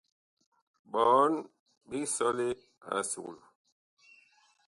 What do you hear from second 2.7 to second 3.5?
a esuklu.